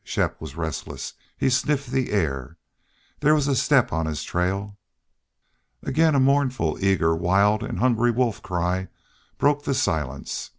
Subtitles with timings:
[0.03, 1.13] Shepp was restless.
[1.37, 2.57] He sniffed the air.
[3.19, 4.79] There was a step on his trail.
[5.83, 8.87] Again a mournful, eager, wild, and hungry wolf cry
[9.37, 10.49] broke the silence.